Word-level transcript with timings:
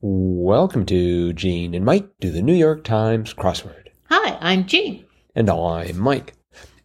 Welcome 0.00 0.86
to 0.86 1.32
Gene 1.34 1.74
and 1.74 1.84
Mike 1.84 2.08
do 2.20 2.30
the 2.30 2.42
New 2.42 2.54
York 2.54 2.84
Times 2.84 3.34
crossword. 3.34 3.88
Hi, 4.08 4.38
I'm 4.40 4.66
Gene. 4.66 5.04
And 5.34 5.50
I'm 5.50 5.98
Mike. 5.98 6.34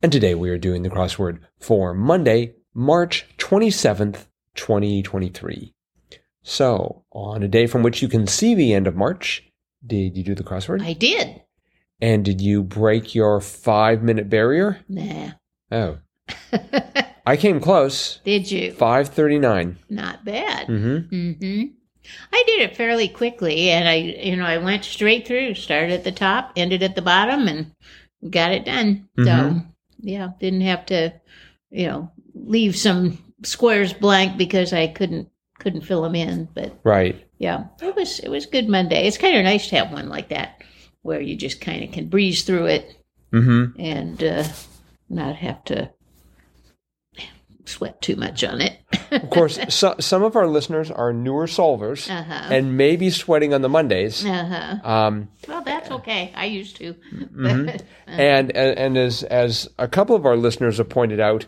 And 0.01 0.11
today 0.11 0.35
we 0.35 0.49
are 0.49 0.57
doing 0.57 0.83
the 0.83 0.89
crossword 0.89 1.39
for 1.59 1.93
Monday, 1.93 2.55
March 2.73 3.25
27th, 3.37 4.25
2023. 4.55 5.73
So, 6.43 7.03
on 7.11 7.41
a 7.41 7.47
day 7.47 7.67
from 7.67 7.81
which 7.83 8.01
you 8.01 8.07
can 8.07 8.27
see 8.27 8.53
the 8.53 8.73
end 8.73 8.85
of 8.85 8.95
March, 8.95 9.43
did 9.85 10.15
you 10.17 10.23
do 10.23 10.35
the 10.35 10.43
crossword? 10.43 10.83
I 10.83 10.93
did. 10.93 11.41
and 12.01 12.25
did 12.25 12.41
you 12.41 12.61
break 12.63 13.15
your 13.15 13.39
five 13.39 14.03
minute 14.03 14.29
barrier? 14.29 14.81
Nah. 14.89 15.31
Oh, 15.71 15.97
I 17.25 17.37
came 17.37 17.59
close. 17.59 18.19
did 18.25 18.51
you? 18.51 18.73
539. 18.73 19.79
Not 19.89 20.23
bad. 20.25 20.67
Mm-hmm. 20.67 21.15
Mm-hmm. 21.15 21.63
I 22.31 22.43
did 22.47 22.61
it 22.61 22.75
fairly 22.77 23.07
quickly, 23.07 23.69
and 23.71 23.87
I, 23.87 23.95
you 23.95 24.35
know, 24.35 24.45
I 24.45 24.57
went 24.57 24.83
straight 24.83 25.27
through. 25.27 25.55
Started 25.55 25.91
at 25.91 26.03
the 26.03 26.11
top, 26.11 26.51
ended 26.55 26.83
at 26.83 26.95
the 26.95 27.01
bottom, 27.01 27.47
and 27.47 27.71
got 28.29 28.51
it 28.51 28.65
done. 28.65 29.07
So, 29.17 29.23
Mhm. 29.23 29.65
yeah, 30.01 30.29
didn't 30.39 30.61
have 30.61 30.85
to, 30.87 31.13
you 31.71 31.87
know, 31.87 32.11
leave 32.33 32.75
some 32.75 33.17
squares 33.43 33.93
blank 33.93 34.37
because 34.37 34.73
I 34.73 34.87
couldn't 34.87 35.29
couldn't 35.59 35.81
fill 35.81 36.01
them 36.03 36.15
in. 36.15 36.47
But 36.53 36.73
Right. 36.83 37.25
yeah, 37.39 37.65
it 37.81 37.95
was 37.95 38.19
it 38.19 38.29
was 38.29 38.45
good 38.45 38.67
Monday. 38.67 39.07
It's 39.07 39.17
kind 39.17 39.35
of 39.37 39.43
nice 39.43 39.67
to 39.69 39.75
have 39.77 39.91
one 39.93 40.09
like 40.09 40.29
that 40.29 40.61
where 41.01 41.21
you 41.21 41.35
just 41.35 41.61
kind 41.61 41.83
of 41.83 41.91
can 41.91 42.07
breeze 42.07 42.43
through 42.43 42.65
it 42.65 42.95
Mm-hmm. 43.31 43.79
and 43.79 44.23
uh, 44.23 44.43
not 45.09 45.35
have 45.35 45.63
to 45.65 45.91
sweat 47.65 48.01
too 48.01 48.15
much 48.15 48.43
on 48.43 48.61
it. 48.61 48.77
Of 49.23 49.29
course, 49.29 49.59
so, 49.69 49.95
some 49.99 50.23
of 50.23 50.35
our 50.35 50.47
listeners 50.47 50.89
are 50.91 51.11
newer 51.13 51.47
solvers 51.47 52.09
Uh 52.09 52.23
huh. 52.23 52.53
and 52.53 52.77
maybe 52.77 53.09
sweating 53.09 53.53
on 53.53 53.61
the 53.61 53.69
Mondays. 53.69 54.25
Uh 54.25 54.79
huh. 54.83 54.89
Um, 54.89 55.29
Well, 55.47 55.61
that's 55.63 55.89
okay. 55.91 56.31
I 56.35 56.45
used 56.45 56.75
to. 56.77 56.93
Mhm. 57.13 57.81
and, 58.07 58.51
and 58.55 58.77
and 58.77 58.97
as 58.97 59.23
as 59.23 59.67
a 59.77 59.87
couple 59.87 60.15
of 60.15 60.25
our 60.25 60.35
listeners 60.37 60.77
have 60.77 60.89
pointed 60.89 61.19
out, 61.19 61.45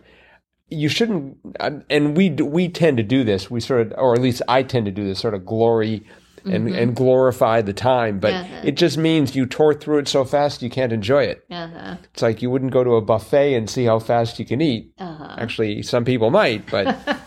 you 0.69 0.89
shouldn't. 0.89 1.37
um, 1.59 1.83
And 1.89 2.15
we 2.17 2.29
we 2.31 2.69
tend 2.69 2.97
to 2.97 3.03
do 3.03 3.23
this. 3.23 3.49
We 3.51 3.59
sort 3.61 3.81
of, 3.87 3.93
or 3.97 4.13
at 4.13 4.21
least 4.21 4.41
I 4.47 4.63
tend 4.63 4.85
to 4.85 4.91
do 4.91 5.03
this 5.05 5.19
sort 5.19 5.33
of 5.33 5.45
glory 5.45 6.03
and 6.45 6.69
and 6.69 6.95
glorify 6.95 7.61
the 7.61 7.73
time. 7.73 8.19
But 8.19 8.33
Uh-huh. 8.33 8.61
it 8.63 8.75
just 8.77 8.97
means 8.97 9.35
you 9.35 9.45
tore 9.45 9.73
through 9.73 9.97
it 9.99 10.07
so 10.07 10.23
fast 10.23 10.61
you 10.61 10.69
can't 10.69 10.93
enjoy 10.93 11.23
it. 11.23 11.43
Uh 11.51 11.67
huh. 11.67 11.95
It's 12.13 12.21
like 12.21 12.41
you 12.41 12.49
wouldn't 12.49 12.71
go 12.71 12.83
to 12.85 12.95
a 12.95 13.01
buffet 13.01 13.53
and 13.55 13.69
see 13.69 13.83
how 13.83 13.99
fast 13.99 14.39
you 14.39 14.45
can 14.45 14.61
eat. 14.61 14.93
Uh 14.97 15.13
huh. 15.13 15.35
Actually, 15.37 15.81
some 15.83 16.05
people 16.05 16.29
might, 16.29 16.69
but 16.71 16.85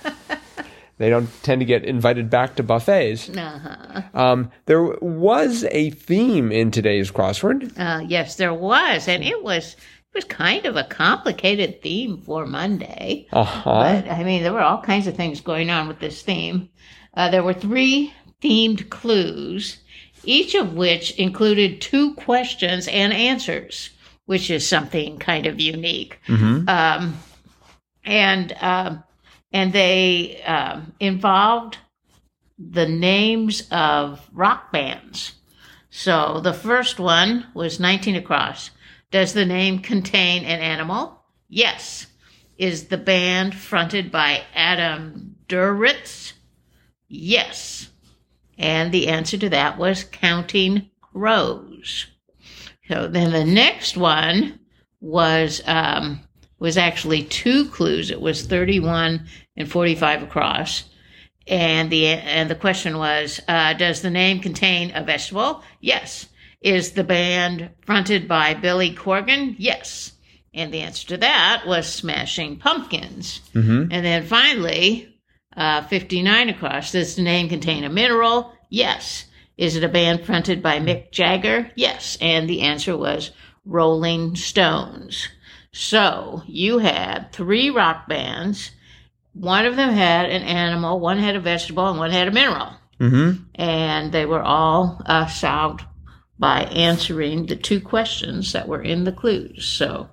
they 1.00 1.08
don't 1.08 1.30
tend 1.42 1.62
to 1.62 1.64
get 1.64 1.86
invited 1.86 2.28
back 2.28 2.56
to 2.56 2.62
buffets. 2.62 3.30
Uh 3.30 3.58
huh. 3.58 4.02
Um, 4.12 4.50
there 4.66 4.82
was 4.82 5.64
a 5.70 5.88
theme 5.92 6.52
in 6.52 6.70
today's 6.70 7.10
crossword. 7.10 7.72
Uh, 7.78 8.04
yes, 8.06 8.36
there 8.36 8.52
was, 8.52 9.08
and 9.08 9.24
it 9.24 9.42
was 9.42 9.72
it 9.74 10.14
was 10.14 10.24
kind 10.24 10.66
of 10.66 10.76
a 10.76 10.84
complicated 10.84 11.80
theme 11.80 12.20
for 12.20 12.44
Monday. 12.44 13.26
Uh 13.32 13.44
huh. 13.44 14.02
But 14.02 14.10
I 14.10 14.24
mean, 14.24 14.42
there 14.42 14.52
were 14.52 14.60
all 14.60 14.82
kinds 14.82 15.06
of 15.06 15.16
things 15.16 15.40
going 15.40 15.70
on 15.70 15.88
with 15.88 16.00
this 16.00 16.20
theme. 16.20 16.68
Uh, 17.14 17.30
there 17.30 17.42
were 17.42 17.54
three 17.54 18.12
themed 18.42 18.90
clues, 18.90 19.78
each 20.24 20.54
of 20.54 20.74
which 20.74 21.12
included 21.12 21.80
two 21.80 22.14
questions 22.16 22.86
and 22.88 23.14
answers, 23.14 23.88
which 24.26 24.50
is 24.50 24.68
something 24.68 25.18
kind 25.18 25.46
of 25.46 25.58
unique. 25.58 26.20
Mm-hmm. 26.28 26.68
Um, 26.68 27.18
and 28.04 28.54
um, 28.60 29.02
and 29.52 29.72
they 29.72 30.42
um, 30.42 30.92
involved 31.00 31.78
the 32.58 32.86
names 32.86 33.66
of 33.70 34.28
rock 34.32 34.70
bands. 34.72 35.32
So 35.90 36.40
the 36.40 36.52
first 36.52 37.00
one 37.00 37.46
was 37.54 37.80
19 37.80 38.16
across. 38.16 38.70
Does 39.10 39.32
the 39.32 39.46
name 39.46 39.80
contain 39.80 40.44
an 40.44 40.60
animal? 40.60 41.24
Yes. 41.48 42.06
Is 42.58 42.88
the 42.88 42.98
band 42.98 43.54
fronted 43.54 44.12
by 44.12 44.42
Adam 44.54 45.36
Duritz? 45.48 46.34
Yes. 47.08 47.88
And 48.58 48.92
the 48.92 49.08
answer 49.08 49.38
to 49.38 49.48
that 49.48 49.78
was 49.78 50.04
Counting 50.04 50.90
Crows. 51.00 52.06
So 52.86 53.08
then 53.08 53.32
the 53.32 53.44
next 53.44 53.96
one 53.96 54.60
was 55.00 55.62
um, 55.66 56.20
was 56.60 56.76
actually 56.76 57.24
two 57.24 57.64
clues. 57.70 58.10
It 58.10 58.20
was 58.20 58.46
31 58.46 59.26
and 59.56 59.70
45 59.70 60.22
across. 60.22 60.84
And 61.48 61.90
the 61.90 62.06
and 62.06 62.48
the 62.48 62.54
question 62.54 62.98
was, 62.98 63.40
uh, 63.48 63.72
does 63.72 64.02
the 64.02 64.10
name 64.10 64.38
contain 64.38 64.92
a 64.94 65.02
vegetable? 65.02 65.64
Yes. 65.80 66.28
Is 66.60 66.92
the 66.92 67.02
band 67.02 67.70
fronted 67.84 68.28
by 68.28 68.54
Billy 68.54 68.94
Corgan? 68.94 69.56
Yes. 69.58 70.12
And 70.52 70.72
the 70.72 70.80
answer 70.80 71.08
to 71.08 71.16
that 71.16 71.64
was 71.66 71.86
Smashing 71.86 72.58
Pumpkins. 72.58 73.40
Mm-hmm. 73.54 73.90
And 73.90 74.04
then 74.04 74.26
finally, 74.26 75.18
uh, 75.56 75.82
59 75.86 76.50
across, 76.50 76.92
does 76.92 77.16
the 77.16 77.22
name 77.22 77.48
contain 77.48 77.84
a 77.84 77.88
mineral? 77.88 78.52
Yes. 78.68 79.24
Is 79.56 79.76
it 79.76 79.84
a 79.84 79.88
band 79.88 80.24
fronted 80.24 80.62
by 80.62 80.78
Mick 80.78 81.12
Jagger? 81.12 81.70
Yes. 81.76 82.18
And 82.20 82.48
the 82.48 82.62
answer 82.62 82.96
was 82.96 83.30
Rolling 83.64 84.36
Stones. 84.36 85.28
So 85.72 86.42
you 86.46 86.78
had 86.78 87.32
three 87.32 87.70
rock 87.70 88.08
bands. 88.08 88.70
One 89.32 89.66
of 89.66 89.76
them 89.76 89.90
had 89.92 90.26
an 90.26 90.42
animal, 90.42 90.98
one 91.00 91.18
had 91.18 91.36
a 91.36 91.40
vegetable, 91.40 91.88
and 91.88 91.98
one 91.98 92.10
had 92.10 92.28
a 92.28 92.32
mineral. 92.32 92.70
Mm-hmm. 92.98 93.42
And 93.54 94.12
they 94.12 94.26
were 94.26 94.42
all 94.42 95.00
uh, 95.06 95.26
solved 95.26 95.82
by 96.38 96.62
answering 96.64 97.46
the 97.46 97.56
two 97.56 97.80
questions 97.80 98.52
that 98.52 98.66
were 98.66 98.82
in 98.82 99.04
the 99.04 99.12
clues. 99.12 99.64
So, 99.64 100.08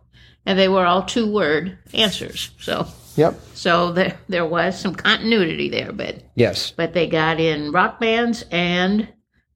and 0.46 0.58
they 0.60 0.68
were 0.68 0.86
all 0.86 1.04
two 1.04 1.32
word 1.32 1.78
answers. 1.94 2.52
So, 2.60 2.88
Yep. 3.16 3.40
so 3.56 3.92
there, 3.94 4.18
there 4.30 4.46
was 4.46 4.80
some 4.80 4.94
continuity 4.94 5.70
there, 5.70 5.92
but, 5.92 6.24
Yes. 6.36 6.72
but 6.72 6.94
they 6.94 7.08
got 7.08 7.40
in 7.40 7.72
rock 7.72 8.00
bands 8.00 8.46
and 8.52 9.08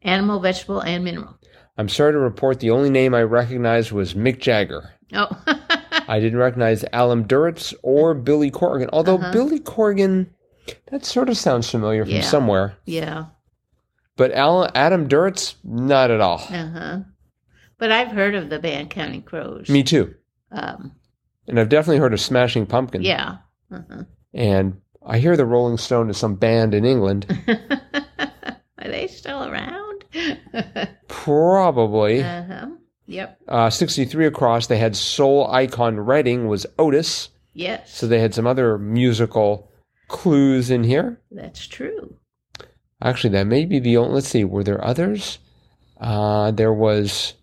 animal, 0.01 0.39
vegetable, 0.39 0.79
and 0.79 1.03
mineral. 1.03 1.37
I'm 1.77 1.89
sorry 1.89 2.13
to 2.13 2.17
report 2.19 2.59
the 2.59 2.71
only 2.71 2.89
name 2.89 3.13
I 3.13 3.21
recognized 3.21 3.91
was 3.91 4.13
Mick 4.15 4.39
Jagger. 4.39 4.89
Oh, 5.13 5.29
I 6.11 6.19
didn't 6.19 6.39
recognize 6.39 6.83
Alan 6.93 7.23
Duritz 7.23 7.73
or 7.83 8.13
Billy 8.13 8.51
Corgan. 8.51 8.89
Although 8.91 9.15
Uh-huh. 9.17 9.31
Billy 9.31 9.59
Corgan, 9.59 10.27
that 10.91 11.05
sort 11.05 11.29
of 11.29 11.37
sounds 11.37 11.69
familiar 11.69 12.03
from 12.05 12.15
Yeah. 12.15 12.21
somewhere. 12.21 12.73
yeah. 12.85 13.25
But 14.17 14.33
Alan, 14.33 14.69
Adam 14.75 15.07
Duritz, 15.07 15.55
not 15.63 16.11
at 16.11 16.19
all. 16.21 16.41
Uh 16.49 16.69
huh. 16.69 16.99
But 17.77 17.91
I've 17.91 18.09
heard 18.11 18.35
of 18.35 18.49
the 18.49 18.59
band 18.59 18.89
Counting 18.91 19.23
Crows. 19.23 19.69
Me 19.69 19.81
too. 19.83 20.13
Um, 20.51 20.91
And 21.47 21.59
I've 21.59 21.69
definitely 21.69 21.97
heard 21.99 22.13
of 22.13 22.19
Smashing 22.19 22.65
Pumpkins. 22.67 23.05
yeah. 23.05 23.37
Uh-huh. 23.71 24.03
And 24.33 24.81
I 25.05 25.17
hear 25.17 25.35
the 25.37 25.45
Rolling 25.45 25.77
Stone 25.77 26.09
is 26.09 26.17
some 26.17 26.35
band 26.35 26.73
in 26.75 26.85
England. 26.85 27.25
Are 27.47 28.87
they 28.87 29.07
still 29.07 29.43
around? 29.45 30.03
Probably. 31.07 32.21
uh 32.21 32.43
huh. 32.43 32.67
Yep. 33.11 33.41
Uh, 33.47 33.69
63 33.69 34.25
across, 34.25 34.67
they 34.67 34.77
had 34.77 34.95
Soul 34.95 35.47
Icon 35.51 35.99
Redding 35.99 36.47
was 36.47 36.65
Otis. 36.79 37.29
Yes. 37.53 37.93
So 37.93 38.07
they 38.07 38.19
had 38.19 38.33
some 38.33 38.47
other 38.47 38.77
musical 38.77 39.69
clues 40.07 40.71
in 40.71 40.85
here. 40.85 41.21
That's 41.29 41.67
true. 41.67 42.15
Actually, 43.03 43.31
that 43.31 43.47
may 43.47 43.65
be 43.65 43.79
the 43.79 43.97
only. 43.97 44.15
Let's 44.15 44.29
see, 44.29 44.43
were 44.43 44.63
there 44.63 44.83
others? 44.83 45.39
Uh, 45.99 46.51
there 46.51 46.73
was 46.73 47.33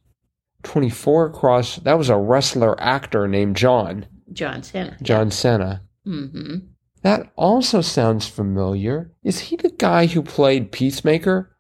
24 0.62 1.26
across. 1.26 1.76
That 1.76 1.98
was 1.98 2.08
a 2.08 2.16
wrestler 2.16 2.80
actor 2.80 3.28
named 3.28 3.56
John, 3.56 4.06
John 4.32 4.62
Cena. 4.62 4.96
John 5.02 5.30
Cena. 5.30 5.82
Mm-hmm. 6.06 6.58
That 7.02 7.30
also 7.36 7.80
sounds 7.80 8.26
familiar. 8.26 9.12
Is 9.22 9.40
he 9.40 9.56
the 9.56 9.70
guy 9.70 10.06
who 10.06 10.22
played 10.22 10.72
Peacemaker? 10.72 11.54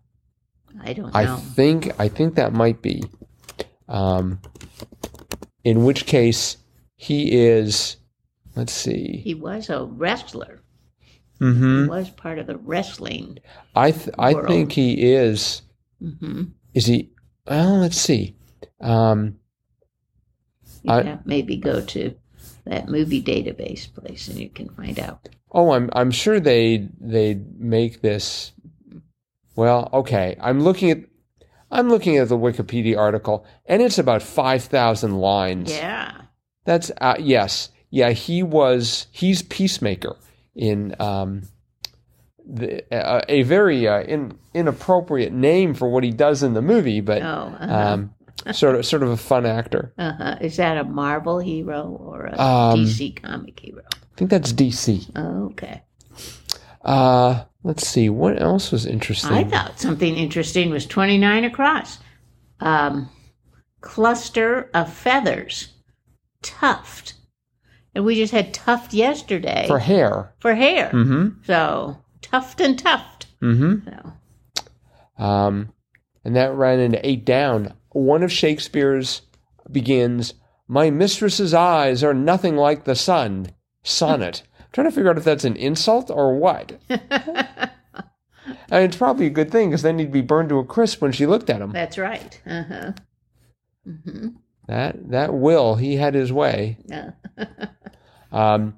I 0.80 0.92
don't 0.92 1.12
know. 1.12 1.18
I 1.18 1.26
think 1.36 1.92
I 2.00 2.08
think 2.08 2.36
that 2.36 2.52
might 2.52 2.80
be. 2.80 3.02
Um, 3.88 4.40
in 5.64 5.84
which 5.84 6.06
case, 6.06 6.56
he 6.96 7.32
is. 7.46 7.96
Let's 8.56 8.72
see. 8.72 9.18
he 9.24 9.34
was 9.34 9.70
a 9.70 9.84
wrestler. 9.84 10.60
Mm-hmm. 11.40 11.82
He 11.84 11.88
was 11.88 12.10
part 12.10 12.40
of 12.40 12.48
the 12.48 12.56
wrestling. 12.58 13.38
I 13.76 13.92
th- 13.92 14.08
I 14.18 14.34
World. 14.34 14.48
think 14.48 14.72
he 14.72 15.12
is. 15.12 15.62
Mm-hmm. 16.02 16.44
Is 16.74 16.86
he? 16.86 17.10
Well, 17.46 17.76
let's 17.78 17.96
see. 18.00 18.34
Um, 18.80 19.38
I- 20.88 21.18
maybe 21.24 21.56
go 21.56 21.80
to 21.80 22.14
that 22.64 22.88
movie 22.88 23.22
database 23.22 23.92
place 23.94 24.28
and 24.28 24.38
you 24.38 24.48
can 24.50 24.68
find 24.70 24.98
out. 24.98 25.28
oh, 25.52 25.70
I'm 25.72 25.88
I'm 25.92 26.10
sure 26.10 26.40
they 26.40 26.88
they 27.00 27.40
make 27.56 28.00
this. 28.00 28.52
Well, 29.56 29.88
okay. 29.92 30.36
I'm 30.40 30.60
looking 30.60 30.90
at 30.90 30.98
I'm 31.70 31.88
looking 31.88 32.16
at 32.16 32.28
the 32.28 32.38
Wikipedia 32.38 32.96
article, 32.98 33.44
and 33.66 33.82
it's 33.82 33.98
about 33.98 34.22
five 34.22 34.64
thousand 34.64 35.18
lines. 35.18 35.70
Yeah. 35.70 36.12
That's 36.64 36.90
uh, 37.00 37.16
yes, 37.18 37.70
yeah. 37.90 38.10
He 38.10 38.42
was 38.42 39.06
he's 39.10 39.42
Peacemaker 39.42 40.16
in 40.54 40.94
um, 41.00 41.42
the, 42.46 42.82
uh, 42.94 43.22
a 43.28 43.42
very 43.42 43.86
uh, 43.88 44.00
in, 44.02 44.38
inappropriate 44.54 45.32
name 45.32 45.74
for 45.74 45.88
what 45.88 46.04
he 46.04 46.10
does 46.10 46.42
in 46.42 46.54
the 46.54 46.62
movie, 46.62 47.00
but 47.00 47.22
Oh, 47.22 47.54
uh-huh. 47.58 47.74
um, 47.74 48.14
sort 48.52 48.74
of 48.76 48.84
sort 48.86 49.02
of 49.02 49.10
a 49.10 49.16
fun 49.16 49.46
actor. 49.46 49.92
Uh-huh. 49.98 50.36
Is 50.40 50.56
that 50.56 50.76
a 50.76 50.84
Marvel 50.84 51.38
hero 51.38 51.96
or 52.00 52.26
a 52.26 52.38
Um, 52.40 52.80
DC 52.84 53.22
comic 53.22 53.58
hero? 53.60 53.82
I 53.92 54.16
think 54.16 54.30
that's 54.30 54.52
DC. 54.52 55.10
Oh, 55.16 55.46
okay. 55.46 55.82
Uh, 56.82 57.44
let's 57.62 57.86
see 57.86 58.08
what 58.08 58.40
else 58.40 58.70
was 58.72 58.86
interesting. 58.86 59.32
I 59.32 59.44
thought 59.44 59.78
something 59.80 60.16
interesting 60.16 60.70
was 60.70 60.86
29 60.86 61.44
across. 61.44 61.98
Um, 62.60 63.08
cluster 63.80 64.70
of 64.74 64.92
feathers. 64.92 65.68
Tuft. 66.42 67.14
And 67.94 68.04
we 68.04 68.14
just 68.14 68.32
had 68.32 68.54
tuft 68.54 68.94
yesterday 68.94 69.66
for 69.66 69.78
hair. 69.78 70.34
for 70.38 70.54
hair. 70.54 70.90
Mm-hmm. 70.90 71.42
So 71.44 71.98
tuft 72.22 72.60
and 72.60 72.78
tuft. 72.78 73.26
Mm-hmm. 73.42 73.88
So, 73.88 75.24
Um, 75.24 75.72
and 76.24 76.36
that 76.36 76.54
ran 76.54 76.78
into 76.80 77.04
eight 77.08 77.24
down. 77.24 77.74
One 77.90 78.22
of 78.22 78.30
Shakespeare's 78.30 79.22
begins, 79.70 80.34
My 80.68 80.90
mistress's 80.90 81.54
eyes 81.54 82.04
are 82.04 82.14
nothing 82.14 82.56
like 82.56 82.84
the 82.84 82.94
sun. 82.94 83.48
Sonnet. 83.82 84.42
Trying 84.78 84.90
to 84.90 84.94
figure 84.94 85.10
out 85.10 85.18
if 85.18 85.24
that's 85.24 85.42
an 85.42 85.56
insult 85.56 86.08
or 86.08 86.36
what. 86.38 86.80
And 88.70 88.84
it's 88.84 88.96
probably 88.96 89.26
a 89.26 89.30
good 89.30 89.50
thing 89.50 89.70
because 89.70 89.82
then 89.82 89.98
he'd 89.98 90.12
be 90.12 90.20
burned 90.22 90.50
to 90.50 90.58
a 90.58 90.64
crisp 90.64 91.02
when 91.02 91.10
she 91.10 91.26
looked 91.26 91.50
at 91.50 91.60
him. 91.60 91.72
that's 91.72 91.98
right. 91.98 92.40
Uh-huh. 92.46 92.92
hmm 93.84 94.28
That 94.68 95.10
that 95.10 95.34
Will, 95.34 95.74
he 95.74 95.96
had 95.96 96.14
his 96.14 96.32
way. 96.32 96.78
Yeah. 96.86 97.10
Um, 98.30 98.76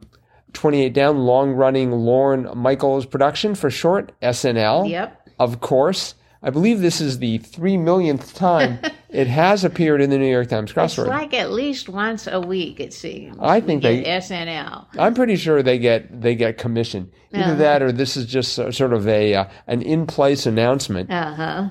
28 0.55 0.93
down, 0.95 1.19
long 1.19 1.51
running 1.53 1.91
Lorne 1.91 2.49
Michaels 2.57 3.05
production 3.05 3.55
for 3.57 3.69
short, 3.69 4.13
SNL. 4.23 4.89
Yep. 4.89 5.29
Of 5.39 5.61
course. 5.61 6.15
I 6.43 6.51
believe 6.51 6.81
this 6.81 7.01
is 7.01 7.19
the 7.19 7.39
three 7.39 7.77
millionth 7.77 8.33
time 8.35 8.79
it 9.13 9.27
has 9.27 9.65
appeared 9.65 10.01
in 10.01 10.11
the 10.11 10.19
New 10.19 10.31
York 10.31 10.49
Times 10.49 10.71
It's 10.71 10.79
crossword. 10.97 11.07
like 11.09 11.35
at 11.35 11.51
least 11.53 11.89
once 11.89 12.27
a 12.27 12.41
week, 12.41 12.81
it 12.81 12.93
seems. 12.93 13.37
I 13.41 13.61
think 13.61 13.83
they- 13.83 14.05
SNL. 14.05 14.87
I'm 14.99 15.15
pretty 15.15 15.37
sure 15.37 15.63
they 15.63 15.79
get 15.79 16.21
they 16.21 16.35
get 16.35 16.59
commission. 16.59 17.11
Either 17.33 17.45
Uh-huh. 17.45 17.55
that 17.57 17.83
or 17.83 17.93
this 17.93 18.17
is 18.17 18.27
just 18.27 18.53
so- 18.55 18.71
sort 18.71 18.93
of 18.93 19.07
a 19.09 19.35
uh, 19.35 19.45
an 19.67 19.83
in 19.83 20.07
place 20.07 20.47
announcement, 20.47 21.11
Uh 21.11 21.35
huh. 21.35 21.69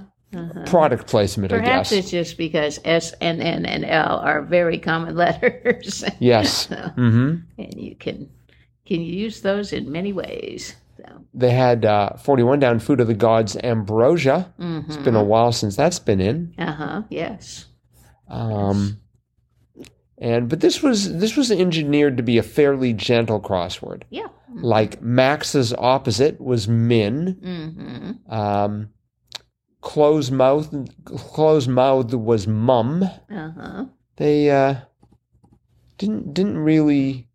product 0.66 1.08
placement, 1.08 1.52
I 1.52 1.58
Perhaps 1.60 1.90
guess. 1.90 2.00
it's 2.00 2.12
just 2.12 2.38
because 2.38 2.80
S 2.86 3.14
and 3.20 3.42
N 3.42 3.66
and 3.66 3.84
L 3.86 4.20
are 4.20 4.42
very 4.44 4.78
common 4.78 5.16
letters. 5.24 6.04
Yes. 6.20 6.68
Mm-hmm. 6.98 7.36
and 7.58 7.74
you 7.82 7.96
can 7.96 8.30
can 8.86 9.02
use 9.02 9.42
those 9.42 9.72
in 9.74 9.92
many 9.92 10.14
ways. 10.14 10.76
They 11.40 11.52
had 11.52 11.86
uh, 11.86 12.18
41 12.18 12.60
down, 12.60 12.80
Food 12.80 13.00
of 13.00 13.08
the 13.08 13.14
Gods, 13.14 13.56
Ambrosia. 13.64 14.54
mm-hmm. 14.60 14.92
It's 14.92 14.98
been 14.98 15.16
a 15.16 15.24
while 15.24 15.52
since 15.52 15.76
that's 15.76 16.00
been 16.00 16.20
in. 16.20 16.54
uh 16.58 16.72
huh. 16.74 17.02
Yes. 17.10 17.66
Um, 18.28 19.00
and 20.18 20.50
but 20.50 20.60
this 20.60 20.84
was 20.84 21.18
this 21.18 21.38
was 21.38 21.50
engineered 21.50 22.18
to 22.18 22.24
be 22.24 22.38
a 22.38 22.44
fairly 22.44 22.94
gentle 22.94 23.40
crossword. 23.40 24.04
Yeah. 24.10 24.28
Like 24.54 25.02
Max's 25.02 25.74
opposite 25.74 26.42
was 26.42 26.68
Min. 26.68 27.38
Mm-hmm. 27.42 28.34
Um, 28.34 28.90
closed 29.82 30.32
mouth 30.34 30.74
closed 31.06 31.70
mouth 31.70 32.14
was 32.14 32.48
Mum. 32.48 33.04
Uh 33.04 33.52
huh. 33.52 33.86
They 34.18 34.50
uh, 34.52 34.76
didn't 35.98 36.34
didn't 36.34 36.58
really. 36.58 37.29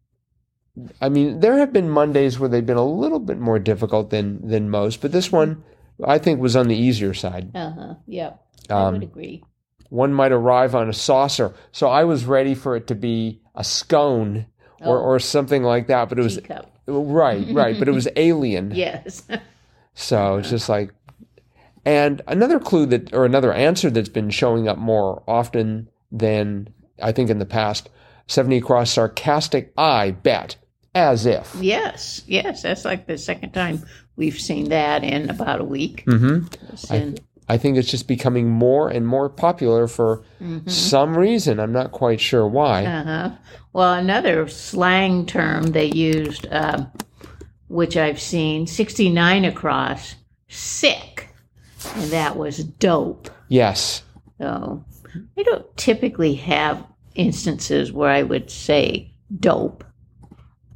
I 1.00 1.08
mean, 1.08 1.40
there 1.40 1.56
have 1.58 1.72
been 1.72 1.88
Mondays 1.88 2.38
where 2.38 2.48
they've 2.48 2.66
been 2.66 2.76
a 2.76 2.84
little 2.84 3.20
bit 3.20 3.38
more 3.38 3.58
difficult 3.58 4.10
than 4.10 4.46
than 4.48 4.70
most, 4.70 5.00
but 5.00 5.12
this 5.12 5.30
one 5.30 5.62
I 6.04 6.18
think 6.18 6.40
was 6.40 6.56
on 6.56 6.66
the 6.68 6.76
easier 6.76 7.14
side. 7.14 7.50
Uh 7.54 7.70
huh. 7.70 7.94
Yep. 8.06 8.40
I 8.70 8.74
would 8.90 8.94
Um, 8.96 9.02
agree. 9.02 9.44
one 9.90 10.12
might 10.12 10.32
arrive 10.32 10.74
on 10.74 10.88
a 10.88 10.92
saucer, 10.92 11.54
so 11.70 11.88
I 11.88 12.02
was 12.04 12.24
ready 12.24 12.54
for 12.54 12.74
it 12.76 12.86
to 12.88 12.94
be 12.96 13.40
a 13.54 13.62
scone 13.62 14.46
or, 14.80 14.98
Oh. 14.98 15.02
or 15.02 15.18
something 15.20 15.62
like 15.62 15.86
that. 15.86 16.08
But 16.08 16.18
it 16.18 16.22
was 16.22 16.36
Teacup. 16.36 16.70
right, 16.88 17.46
right. 17.52 17.78
But 17.78 17.86
it 17.88 17.92
was 17.94 18.08
alien. 18.16 18.72
Yes. 18.74 19.22
So 19.94 20.38
it's 20.38 20.50
just 20.50 20.68
like, 20.68 20.92
and 21.84 22.20
another 22.26 22.58
clue 22.58 22.86
that, 22.86 23.14
or 23.14 23.24
another 23.24 23.52
answer 23.52 23.90
that's 23.90 24.08
been 24.08 24.30
showing 24.30 24.66
up 24.66 24.78
more 24.78 25.22
often 25.28 25.88
than 26.10 26.68
I 27.00 27.12
think 27.12 27.30
in 27.30 27.38
the 27.38 27.46
past. 27.46 27.90
Seventy 28.26 28.56
across 28.56 28.90
sarcastic. 28.90 29.72
I 29.76 30.12
bet 30.12 30.56
as 30.94 31.26
if. 31.26 31.54
yes. 31.60 32.22
Yes. 32.26 32.62
That's 32.62 32.84
like 32.84 33.06
the 33.06 33.18
second 33.18 33.52
time 33.52 33.84
we've 34.16 34.38
seen 34.38 34.68
that 34.68 35.02
in 35.04 35.30
about 35.30 35.60
a 35.60 35.64
week. 35.64 36.04
Mm-hmm. 36.06 36.46
It's 36.72 36.90
I, 36.90 37.14
I 37.48 37.58
think 37.58 37.76
it's 37.76 37.90
just 37.90 38.08
becoming 38.08 38.48
more 38.48 38.88
and 38.88 39.06
more 39.06 39.28
popular 39.28 39.86
for 39.86 40.22
some 40.66 41.16
reason. 41.16 41.60
I'm 41.60 41.72
not 41.72 41.92
quite 41.92 42.20
sure 42.20 42.46
why. 42.46 42.86
Uh-huh. 42.86 43.30
Well, 43.72 43.94
another 43.94 44.48
slang 44.48 45.26
term 45.26 45.66
they 45.66 45.86
used, 45.86 46.46
um, 46.50 46.90
which 47.68 47.96
I've 47.96 48.20
seen, 48.20 48.66
69 48.66 49.44
across, 49.44 50.14
sick. 50.48 51.28
And 51.96 52.10
that 52.12 52.36
was 52.36 52.64
dope. 52.64 53.28
Yes. 53.48 54.02
So 54.38 54.84
I 55.36 55.42
don't 55.42 55.76
typically 55.76 56.34
have 56.36 56.82
instances 57.14 57.92
where 57.92 58.10
I 58.10 58.22
would 58.22 58.50
say 58.50 59.12
dope, 59.38 59.84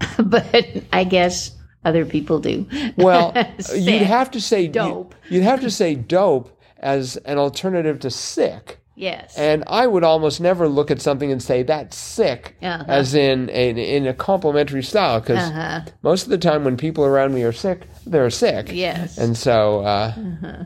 but 0.18 0.56
I 0.92 1.04
guess 1.04 1.52
other 1.84 2.04
people 2.04 2.40
do. 2.40 2.66
Well, 2.96 3.32
you'd 3.74 4.02
have 4.02 4.30
to 4.32 4.40
say 4.40 4.68
Dope. 4.68 5.14
You'd 5.28 5.44
have 5.44 5.60
to 5.60 5.70
say 5.70 5.94
dope 5.94 6.50
as 6.78 7.16
an 7.18 7.38
alternative 7.38 8.00
to 8.00 8.10
sick. 8.10 8.78
Yes. 8.94 9.38
And 9.38 9.62
I 9.68 9.86
would 9.86 10.02
almost 10.02 10.40
never 10.40 10.68
look 10.68 10.90
at 10.90 11.00
something 11.00 11.30
and 11.30 11.40
say 11.40 11.62
that's 11.62 11.96
sick, 11.96 12.56
Uh-huh. 12.60 12.84
as 12.88 13.14
in 13.14 13.48
a, 13.50 13.70
in 13.96 14.08
a 14.08 14.12
complimentary 14.14 14.82
style, 14.82 15.20
because 15.20 15.38
uh-huh. 15.38 15.82
most 16.02 16.24
of 16.24 16.30
the 16.30 16.38
time 16.38 16.64
when 16.64 16.76
people 16.76 17.04
around 17.04 17.32
me 17.32 17.44
are 17.44 17.52
sick, 17.52 17.82
they're 18.04 18.28
sick. 18.28 18.70
Yes. 18.72 19.16
And 19.16 19.36
so 19.36 19.80
uh, 19.84 20.12
Uh-huh. 20.16 20.64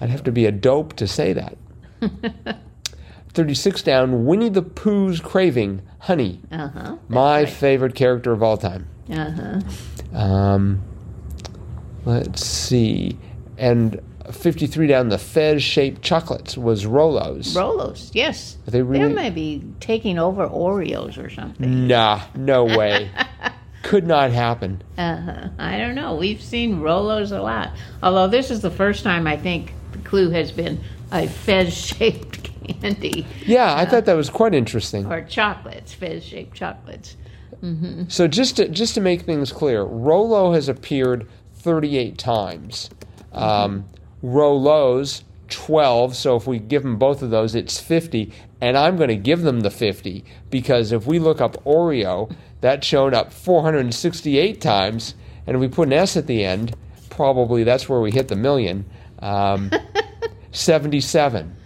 I'd 0.00 0.10
have 0.10 0.24
to 0.24 0.32
be 0.32 0.46
a 0.46 0.52
dope 0.52 0.94
to 0.96 1.06
say 1.06 1.32
that. 1.32 1.56
36 3.36 3.82
down, 3.82 4.24
Winnie 4.24 4.48
the 4.48 4.62
Pooh's 4.62 5.20
Craving, 5.20 5.82
Honey, 5.98 6.40
uh-huh. 6.50 6.96
my 7.08 7.44
favorite 7.44 7.94
character 7.94 8.32
of 8.32 8.42
all 8.42 8.56
time. 8.56 8.88
Uh-huh. 9.12 9.60
Um, 10.18 10.82
let's 12.06 12.44
see. 12.44 13.18
And 13.58 14.00
53 14.32 14.86
down, 14.86 15.10
the 15.10 15.18
Fez 15.18 15.62
shaped 15.62 16.00
chocolates 16.00 16.56
was 16.56 16.86
Rolos. 16.86 17.54
Rolos, 17.54 18.10
yes. 18.14 18.56
Are 18.66 18.70
they 18.70 18.78
They 18.78 18.82
really? 18.82 19.12
might 19.12 19.34
be 19.34 19.62
taking 19.80 20.18
over 20.18 20.48
Oreos 20.48 21.22
or 21.22 21.28
something. 21.28 21.86
Nah, 21.86 22.22
no 22.34 22.64
way. 22.64 23.10
Could 23.82 24.06
not 24.06 24.30
happen. 24.30 24.82
Uh-huh. 24.96 25.50
I 25.58 25.76
don't 25.76 25.94
know. 25.94 26.16
We've 26.16 26.40
seen 26.40 26.80
Rolos 26.80 27.36
a 27.36 27.42
lot. 27.42 27.72
Although 28.02 28.28
this 28.28 28.50
is 28.50 28.62
the 28.62 28.70
first 28.70 29.04
time 29.04 29.26
I 29.26 29.36
think 29.36 29.74
the 29.92 29.98
clue 29.98 30.30
has 30.30 30.52
been 30.52 30.80
a 31.12 31.28
Fez-shaped 31.28 32.55
candy 32.66 33.26
Yeah, 33.44 33.74
I 33.74 33.84
thought 33.86 34.04
that 34.06 34.14
was 34.14 34.30
quite 34.30 34.54
interesting. 34.54 35.06
or 35.06 35.22
chocolates, 35.22 35.92
Fez-shaped 35.94 36.54
chocolates. 36.56 37.16
So 38.08 38.28
just 38.28 38.58
to, 38.58 38.68
just 38.68 38.94
to 38.94 39.00
make 39.00 39.22
things 39.22 39.50
clear, 39.50 39.82
Rolo 39.82 40.52
has 40.52 40.68
appeared 40.68 41.26
38 41.54 42.16
times. 42.16 42.90
Um, 43.32 43.86
Rolos 44.22 45.22
12. 45.48 46.14
So 46.14 46.36
if 46.36 46.46
we 46.46 46.58
give 46.60 46.82
them 46.82 46.96
both 46.96 47.22
of 47.22 47.30
those, 47.30 47.54
it's 47.56 47.80
50. 47.80 48.32
And 48.60 48.76
I'm 48.76 48.96
going 48.96 49.08
to 49.08 49.16
give 49.16 49.42
them 49.42 49.60
the 49.60 49.70
50 49.70 50.24
because 50.48 50.92
if 50.92 51.06
we 51.06 51.18
look 51.18 51.40
up 51.40 51.62
Oreo, 51.64 52.32
that 52.60 52.84
showed 52.84 53.14
up 53.14 53.32
468 53.32 54.60
times, 54.60 55.14
and 55.46 55.56
if 55.56 55.60
we 55.60 55.66
put 55.68 55.88
an 55.88 55.92
S 55.92 56.16
at 56.16 56.26
the 56.26 56.44
end, 56.44 56.76
probably 57.10 57.64
that's 57.64 57.88
where 57.88 58.00
we 58.00 58.12
hit 58.12 58.28
the 58.28 58.36
million. 58.36 58.84
Um, 59.18 59.70
77. 60.52 61.56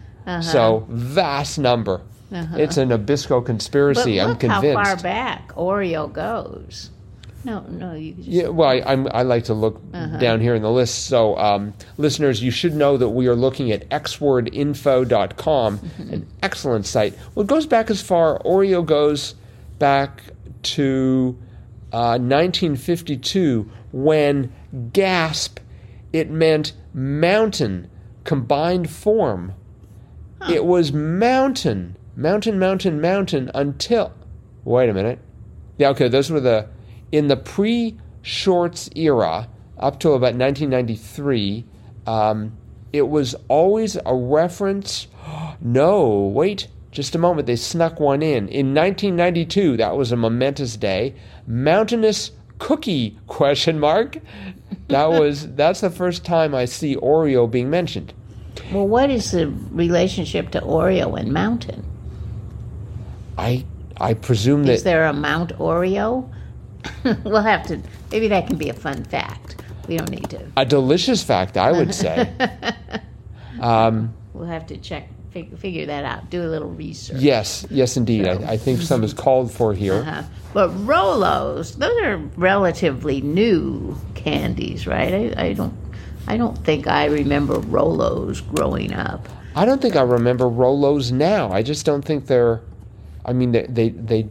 So 0.43 0.87
vast 0.89 1.59
number. 1.59 2.03
It's 2.33 2.77
a 2.77 2.85
Nabisco 2.85 3.41
But 3.41 3.47
conspiracy. 3.47 4.21
I'm 4.21 4.31
look 4.31 4.41
convinced. 4.41 4.79
how 4.79 4.85
far 4.85 4.97
back 5.03 5.49
Oreo 5.55 6.12
goes. 6.12 6.91
No, 7.43 7.61
no, 7.69 7.95
you 7.95 8.12
just, 8.12 8.29
Yeah, 8.29 8.49
well, 8.49 8.69
I, 8.69 8.83
I'm, 8.85 9.09
I 9.12 9.23
like 9.23 9.45
to 9.45 9.55
look 9.55 9.81
down 9.93 10.41
here 10.41 10.55
in 10.55 10.62
the 10.62 10.71
list. 10.71 11.07
So, 11.07 11.37
um, 11.39 11.73
listeners, 11.97 12.43
you 12.43 12.50
should 12.50 12.75
know 12.75 12.99
that 12.99 13.09
we 13.09 13.27
are 13.29 13.35
looking 13.35 13.73
at 13.73 13.89
xwordinfo.com, 13.89 15.81
an 15.99 16.27
excellent 16.43 16.87
site. 16.87 17.15
Well, 17.35 17.45
it 17.45 17.47
goes 17.49 17.67
back 17.67 17.91
as 17.91 18.03
far, 18.03 18.39
Oreo 18.41 18.85
goes 18.85 19.35
back 19.79 20.23
to 20.62 21.39
uh, 21.93 22.19
1952 22.19 23.71
when 23.93 24.53
gasp, 24.93 25.59
it 26.12 26.31
meant 26.31 26.73
mountain, 26.93 27.89
combined 28.25 28.91
form. 28.91 29.55
It 30.49 30.64
was 30.64 30.92
mountain, 30.92 31.97
mountain, 32.16 32.59
mountain, 32.59 33.00
mountain 33.00 33.50
until. 33.54 34.12
Wait 34.64 34.88
a 34.88 34.94
minute. 34.94 35.18
Yeah, 35.78 35.90
okay, 35.90 36.09
those 36.09 36.30
were 36.30 36.40
the. 36.40 36.68
In 37.12 37.28
the 37.28 37.37
pre 37.37 37.99
Shortz 38.23 38.88
era 38.97 39.49
up 39.78 39.99
till 39.99 40.14
about 40.14 40.35
1993, 40.35 41.64
um, 42.06 42.56
it 42.92 43.09
was 43.09 43.35
always 43.49 43.97
a 44.04 44.14
reference. 44.14 45.06
No, 45.62 46.26
wait, 46.26 46.68
just 46.90 47.14
a 47.14 47.18
moment. 47.18 47.47
They 47.47 47.56
snuck 47.56 48.00
one 48.00 48.23
in. 48.23 48.49
In 48.49 48.75
1992, 48.75 49.76
that 49.76 49.94
was 49.94 50.11
a 50.11 50.16
momentous 50.16 50.75
day. 50.76 51.14
Mountainous 51.47 52.30
cookie 52.59 53.18
question 53.26 53.78
mark. 53.78 54.16
That 54.88 55.11
was 55.11 55.52
that's 55.54 55.82
the 55.82 55.90
first 55.90 56.25
time 56.25 56.54
I 56.54 56.64
see 56.64 56.97
Oreo 56.97 57.50
being 57.50 57.68
mentioned. 57.68 58.14
Well, 58.73 58.87
what 58.87 59.11
is 59.11 59.31
the 59.33 59.49
relationship 59.71 60.50
to 60.50 60.61
Oreo 60.61 61.19
and 61.19 61.33
Mountain? 61.33 61.85
I 63.38 63.64
I 64.00 64.14
presume 64.14 64.64
that 64.64 64.73
Is 64.73 64.83
there 64.83 65.07
a 65.07 65.12
Mount 65.12 65.52
Oreo? 65.59 66.29
we'll 67.25 67.43
have 67.43 67.67
to. 67.67 67.81
Maybe 68.11 68.29
that 68.29 68.47
can 68.47 68.57
be 68.57 68.69
a 68.69 68.75
fun 68.75 69.05
fact. 69.05 69.57
We 69.88 69.97
don't 69.97 70.11
need 70.11 70.31
to. 70.31 70.40
a 70.57 70.64
delicious 70.64 71.23
fact, 71.23 71.57
I 71.57 71.73
would 71.73 71.95
say. 71.95 72.31
um, 73.61 74.14
We'll 74.33 74.47
have 74.47 74.67
to 74.69 74.76
check, 74.79 75.09
fig, 75.33 75.59
figure 75.59 75.87
that 75.87 76.05
out. 76.05 76.31
Do 76.31 76.43
a 76.43 76.49
little 76.49 76.71
research. 76.71 77.21
yes, 77.21 77.67
yes, 77.71 77.97
indeed. 77.97 78.26
I, 78.26 78.52
I 78.52 78.57
think 78.57 78.81
some 78.81 79.02
is 79.05 79.12
called 79.12 79.52
for 79.52 79.75
here. 79.75 79.95
Uh-huh. 79.97 80.23
But 80.55 80.71
Rolos, 80.71 81.76
those 81.76 82.02
are 82.02 82.17
relatively 82.37 83.21
new 83.21 83.97
candies, 84.14 84.87
right? 84.87 85.35
I, 85.37 85.49
I 85.49 85.52
don't. 85.52 85.75
I 86.27 86.37
don't 86.37 86.57
think 86.65 86.87
I 86.87 87.07
remember 87.07 87.57
Rolos 87.57 88.41
growing 88.55 88.93
up. 88.93 89.29
I 89.57 89.65
don't 89.65 89.83
think 89.83 89.97
I 89.97 90.03
remember 90.03 90.45
Rolos 90.45 91.11
now. 91.12 91.50
I 91.50 91.62
just 91.62 91.85
don't 91.87 92.05
think 92.05 92.27
they're. 92.27 92.61
I 93.25 93.33
mean, 93.33 93.53
they 93.53 93.67
they, 93.69 93.89
they 93.91 94.29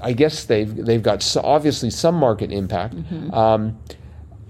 I 0.00 0.12
guess 0.12 0.44
they've 0.44 0.74
they've 0.74 1.02
got 1.02 1.22
so 1.22 1.40
obviously 1.42 1.90
some 1.90 2.14
market 2.14 2.50
impact. 2.52 2.94
Um, 3.32 3.78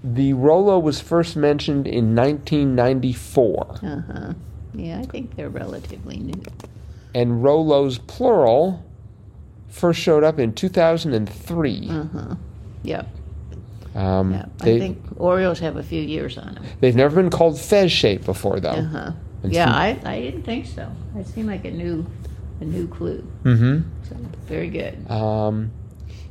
the 0.03 0.33
Rolo 0.33 0.79
was 0.79 1.01
first 1.01 1.35
mentioned 1.35 1.87
in 1.87 2.15
1994, 2.15 3.79
Uh 3.83 4.01
huh. 4.11 4.33
Yeah, 4.73 4.99
I 4.99 5.03
think 5.05 5.35
they're 5.35 5.49
relatively 5.49 6.17
new. 6.17 6.41
and 7.15 7.43
Rolos 7.43 7.99
plural 8.07 8.83
first 9.67 9.99
showed 9.99 10.23
up 10.23 10.39
in 10.39 10.53
2003. 10.53 11.87
Uh 11.89 12.03
huh. 12.05 12.35
Yep. 12.83 13.07
Um, 13.97 14.51
they, 14.59 14.75
I 14.75 14.79
think 14.79 15.03
Oreos 15.17 15.57
have 15.59 15.75
a 15.75 15.83
few 15.83 16.01
years 16.01 16.37
on 16.37 16.53
them. 16.53 16.63
They've 16.79 16.95
never 16.95 17.15
been 17.15 17.31
called 17.31 17.59
Fez 17.59 17.91
shape 17.91 18.25
before, 18.25 18.59
though. 18.59 18.69
Uh 18.69 18.83
huh. 18.83 19.11
Yeah, 19.43 19.73
I, 19.73 19.99
I 20.05 20.21
didn't 20.21 20.43
think 20.43 20.67
so. 20.67 20.91
It 21.15 21.25
seemed 21.27 21.47
like 21.47 21.65
a 21.65 21.71
new 21.71 22.05
a 22.61 22.65
new 22.65 22.87
clue. 22.87 23.27
Mm-hmm. 23.43 23.89
So 24.07 24.15
very 24.45 24.69
good. 24.69 25.09
Um, 25.09 25.71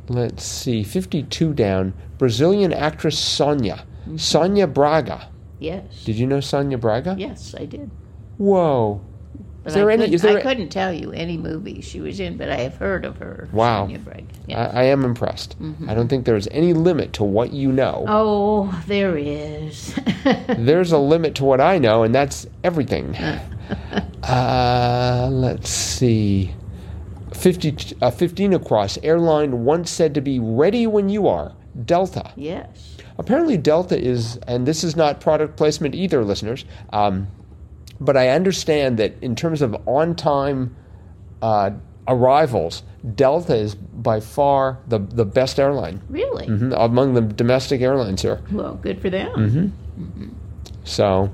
let's 0.08 0.44
see, 0.44 0.84
52 0.84 1.54
down. 1.54 1.92
Brazilian 2.18 2.72
actress 2.72 3.18
Sonia. 3.18 3.84
Sonia 4.16 4.66
Braga. 4.66 5.28
Yes. 5.58 6.04
Did 6.04 6.16
you 6.16 6.26
know 6.26 6.40
Sonia 6.40 6.78
Braga? 6.78 7.16
Yes, 7.18 7.54
I 7.58 7.64
did. 7.64 7.90
Whoa. 8.38 9.00
But 9.66 9.70
Is 9.70 9.74
there 9.74 9.90
I 9.90 9.94
any- 9.94 10.02
couldn't- 10.04 10.14
is 10.14 10.22
there 10.22 10.36
I 10.36 10.38
a- 10.38 10.42
couldn't 10.44 10.68
tell 10.68 10.92
you 10.92 11.10
any 11.10 11.36
movie 11.36 11.80
she 11.80 12.00
was 12.00 12.20
in, 12.20 12.36
but 12.36 12.48
I 12.48 12.54
have 12.58 12.76
heard 12.76 13.04
of 13.04 13.16
her. 13.16 13.48
Wow. 13.52 13.88
Yeah. 14.46 14.70
I, 14.72 14.82
I 14.82 14.84
am 14.84 15.04
impressed. 15.04 15.56
I 15.88 15.92
don't 15.92 16.06
think 16.06 16.24
there's 16.24 16.46
any 16.52 16.72
limit 16.72 17.12
to 17.14 17.24
what 17.24 17.52
you 17.52 17.72
know. 17.72 18.04
oh, 18.06 18.82
there 18.86 19.18
is. 19.18 19.98
There's 20.56 20.92
a 20.92 20.98
limit 20.98 21.34
to 21.36 21.44
what 21.44 21.60
I 21.60 21.78
know, 21.78 22.04
and 22.04 22.14
that's 22.14 22.46
everything. 22.62 23.16
uh, 24.22 25.28
let's 25.32 25.68
see. 25.68 26.54
50, 27.34 27.96
uh, 28.00 28.10
15 28.12 28.52
across. 28.54 28.98
Airline 29.02 29.64
once 29.64 29.90
said 29.90 30.14
to 30.14 30.20
be 30.20 30.38
ready 30.38 30.86
when 30.86 31.08
you 31.08 31.26
are. 31.28 31.52
Delta. 31.84 32.32
yes. 32.36 32.92
Apparently, 33.18 33.56
Delta 33.56 33.98
is, 33.98 34.36
and 34.46 34.64
this 34.66 34.84
is 34.84 34.94
not 34.94 35.20
product 35.20 35.56
placement 35.56 35.94
either, 35.94 36.22
listeners. 36.22 36.64
Um, 36.92 37.26
but 38.00 38.16
I 38.16 38.28
understand 38.28 38.98
that 38.98 39.14
in 39.22 39.34
terms 39.36 39.62
of 39.62 39.76
on-time 39.86 40.74
uh, 41.42 41.70
arrivals, 42.08 42.82
Delta 43.14 43.54
is 43.54 43.74
by 43.74 44.20
far 44.20 44.78
the 44.88 44.98
the 44.98 45.24
best 45.24 45.58
airline 45.60 46.00
Really? 46.08 46.46
Mhm, 46.46 46.74
among 46.76 47.14
the 47.14 47.20
domestic 47.20 47.80
airlines 47.80 48.22
here. 48.22 48.40
Well, 48.50 48.74
good 48.74 49.00
for 49.00 49.10
them. 49.10 49.72
Mm-hmm. 49.98 50.28
So, 50.84 51.30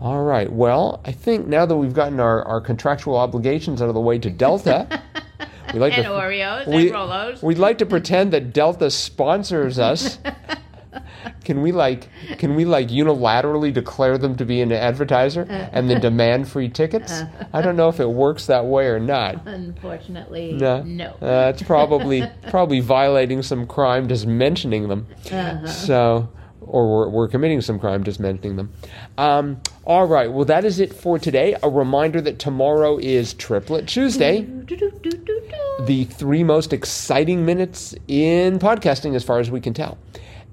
all 0.00 0.22
right. 0.22 0.50
Well, 0.50 1.00
I 1.04 1.12
think 1.12 1.46
now 1.46 1.66
that 1.66 1.76
we've 1.76 1.92
gotten 1.94 2.20
our, 2.20 2.42
our 2.44 2.60
contractual 2.60 3.16
obligations 3.16 3.82
out 3.82 3.88
of 3.88 3.94
the 3.94 4.00
way 4.00 4.18
to 4.18 4.30
Delta, 4.30 5.02
we 5.74 5.78
like 5.78 5.92
And 5.96 6.04
to 6.04 6.10
Oreos 6.10 6.66
we, 6.66 6.88
and 6.88 6.96
Rolos. 6.96 7.42
We'd 7.42 7.58
like 7.58 7.78
to 7.78 7.86
pretend 7.86 8.32
that 8.32 8.52
Delta 8.52 8.90
sponsors 8.90 9.78
us. 9.78 10.18
Can 11.44 11.62
we 11.62 11.72
like 11.72 12.08
can 12.38 12.54
we 12.54 12.64
like 12.64 12.88
unilaterally 12.88 13.72
declare 13.72 14.18
them 14.18 14.36
to 14.36 14.44
be 14.44 14.60
an 14.60 14.72
advertiser 14.72 15.42
and 15.72 15.88
then 15.90 16.00
demand 16.00 16.48
free 16.48 16.68
tickets? 16.68 17.22
I 17.52 17.62
don't 17.62 17.76
know 17.76 17.88
if 17.88 18.00
it 18.00 18.08
works 18.10 18.46
that 18.46 18.64
way 18.66 18.86
or 18.86 19.00
not. 19.00 19.46
Unfortunately, 19.46 20.52
No, 20.52 20.82
no. 20.82 21.10
Uh, 21.20 21.52
it's 21.54 21.62
probably 21.62 22.24
probably 22.50 22.80
violating 22.80 23.42
some 23.42 23.66
crime 23.66 24.08
just 24.08 24.26
mentioning 24.26 24.88
them. 24.88 25.06
So, 25.66 26.28
or 26.60 26.88
we're, 26.88 27.08
we're 27.08 27.28
committing 27.28 27.60
some 27.60 27.78
crime 27.80 28.04
just 28.04 28.20
mentioning 28.20 28.56
them. 28.56 28.72
Um, 29.18 29.60
all 29.84 30.06
right. 30.06 30.30
Well, 30.32 30.44
that 30.44 30.64
is 30.64 30.78
it 30.78 30.92
for 30.92 31.18
today. 31.18 31.56
A 31.62 31.68
reminder 31.68 32.20
that 32.20 32.38
tomorrow 32.38 32.98
is 32.98 33.34
Triplet 33.34 33.88
Tuesday. 33.88 34.42
Do-do-do-do-do. 34.42 35.84
the 35.86 36.04
three 36.04 36.44
most 36.44 36.72
exciting 36.72 37.44
minutes 37.44 37.94
in 38.06 38.58
podcasting 38.60 39.14
as 39.16 39.24
far 39.24 39.40
as 39.40 39.50
we 39.50 39.60
can 39.60 39.74
tell. 39.74 39.98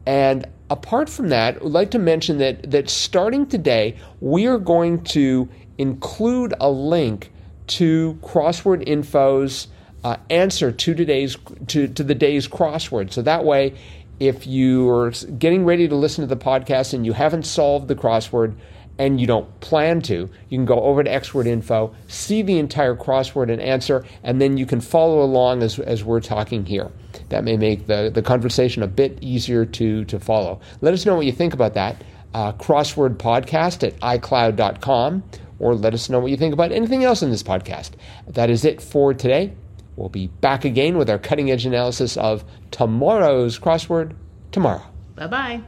And 0.06 0.48
apart 0.70 1.10
from 1.10 1.30
that, 1.30 1.58
I'd 1.58 1.64
like 1.64 1.92
to 1.92 2.00
mention 2.00 2.38
that 2.40 2.72
that 2.72 2.90
starting 2.90 3.48
today, 3.48 3.98
we 4.20 4.48
are 4.48 4.58
going 4.58 5.04
to 5.06 5.50
include 5.78 6.54
a 6.60 6.70
link 6.70 7.32
to 7.68 8.18
Crossword 8.22 8.88
Info's 8.88 9.68
uh, 10.04 10.18
answer 10.30 10.72
to 10.72 10.94
today's 10.94 11.38
to, 11.68 11.88
to 11.88 12.04
the 12.04 12.16
day's 12.16 12.48
crossword. 12.48 13.12
So 13.12 13.22
that 13.24 13.44
way, 13.44 13.76
if 14.20 14.48
you're 14.48 15.12
getting 15.12 15.66
ready 15.66 15.88
to 15.88 15.96
listen 15.96 16.28
to 16.28 16.34
the 16.34 16.42
podcast 16.42 16.94
and 16.94 17.06
you 17.06 17.14
haven't 17.14 17.44
solved 17.44 17.88
the 17.88 17.96
crossword, 17.96 18.56
and 19.00 19.20
you 19.20 19.25
don't 19.25 19.60
plan 19.62 20.01
to, 20.01 20.29
you 20.50 20.58
can 20.58 20.65
go 20.65 20.82
over 20.82 21.01
to 21.01 21.10
Xword 21.10 21.48
Info, 21.48 21.96
see 22.08 22.41
the 22.41 22.60
entire 22.60 22.96
crossword 22.96 23.51
and 23.51 23.62
answer, 23.62 24.06
and 24.24 24.41
then 24.41 24.58
you 24.58 24.65
can 24.65 24.82
follow 24.82 25.24
along 25.24 25.63
as, 25.63 25.79
as 25.79 26.03
we're 26.03 26.20
talking 26.20 26.65
here. 26.65 26.91
That 27.29 27.46
may 27.46 27.56
make 27.58 27.88
the, 27.88 28.12
the 28.13 28.22
conversation 28.22 28.84
a 28.84 28.88
bit 28.88 29.18
easier 29.22 29.65
to, 29.65 30.03
to 30.06 30.20
follow. 30.20 30.60
Let 30.82 30.94
us 30.94 31.06
know 31.06 31.15
what 31.15 31.25
you 31.25 31.32
think 31.32 31.53
about 31.53 31.74
that. 31.75 32.03
Uh, 32.34 32.51
crossword 32.51 33.15
podcast 33.15 33.88
at 33.88 33.98
iCloud.com, 34.01 35.24
or 35.60 35.75
let 35.75 35.94
us 35.94 36.10
know 36.10 36.20
what 36.20 36.29
you 36.29 36.38
think 36.38 36.53
about 36.53 36.72
anything 36.72 37.03
else 37.03 37.22
in 37.22 37.32
this 37.32 37.41
podcast. 37.41 37.91
That 38.27 38.50
is 38.50 38.65
it 38.65 38.82
for 38.82 39.13
today. 39.13 39.53
We'll 39.96 40.10
be 40.10 40.27
back 40.27 40.65
again 40.65 40.98
with 40.98 41.10
our 41.10 41.18
cutting 41.18 41.51
edge 41.51 41.65
analysis 41.65 42.18
of 42.18 42.44
tomorrow's 42.72 43.58
crossword 43.58 44.13
tomorrow. 44.51 44.84
Bye 45.15 45.27
bye. 45.27 45.62